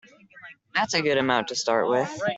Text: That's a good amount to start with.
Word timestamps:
That's 0.73 0.95
a 0.95 1.01
good 1.03 1.17
amount 1.19 1.49
to 1.49 1.55
start 1.55 1.87
with. 1.89 2.19